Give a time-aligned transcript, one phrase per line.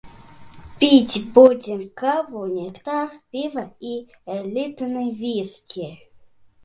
[0.79, 3.95] Піць будзем каву, нектар, піва і
[4.41, 5.87] элітны віскі.